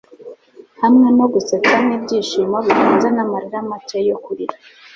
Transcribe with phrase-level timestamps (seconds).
[0.81, 4.55] hamwe no gusetsa n'ibyishimo, bivanze n'amarira make yo kurira